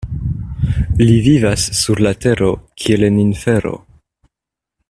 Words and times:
Li 1.01 1.17
vivas 1.27 1.67
sur 1.81 2.03
la 2.07 2.15
tero 2.27 2.51
kiel 2.85 3.09
en 3.11 3.23
infero. 3.27 3.79